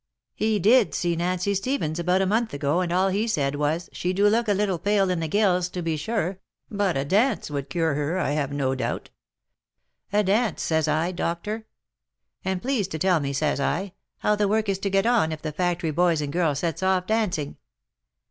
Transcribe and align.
He 0.33 0.57
did 0.57 0.95
see 0.95 1.15
Nancy 1.15 1.53
Stephens, 1.53 1.99
about 1.99 2.23
a 2.23 2.25
month 2.25 2.55
ago, 2.55 2.79
and 2.81 2.91
all 2.91 3.09
he 3.09 3.27
said 3.27 3.53
was, 3.53 3.87
* 3.91 3.93
she 3.93 4.13
do 4.13 4.27
look 4.27 4.47
a 4.47 4.53
little 4.55 4.79
pale 4.79 5.11
in 5.11 5.19
the 5.19 5.27
gills, 5.27 5.69
to 5.69 5.83
be 5.83 5.95
sure, 5.95 6.39
but 6.71 6.97
a 6.97 7.05
dance 7.05 7.51
would 7.51 7.69
cure 7.69 7.93
her, 7.93 8.17
I 8.17 8.31
have 8.31 8.51
no 8.51 8.73
doubt.' 8.73 9.11
A 10.11 10.23
dance! 10.23 10.63
says 10.63 10.87
I, 10.87 11.11
doctor. 11.11 11.67
And 12.43 12.63
please 12.63 12.87
to 12.87 12.97
tell 12.97 13.19
me, 13.19 13.31
says 13.31 13.59
I, 13.59 13.93
how 14.17 14.35
the 14.35 14.47
work 14.47 14.67
is 14.69 14.79
to 14.79 14.89
get 14.89 15.05
on, 15.05 15.31
if 15.31 15.43
the 15.43 15.51
factory 15.51 15.91
boys 15.91 16.19
and 16.19 16.33
girls 16.33 16.57
sets 16.57 16.81
off 16.81 17.05
dancing?" 17.05 17.57